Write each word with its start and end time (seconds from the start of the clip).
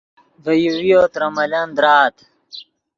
ڤے 0.43 0.53
یوویو 0.63 1.01
ترے 1.13 1.27
ملن 1.35 1.67
درآت 1.77 2.15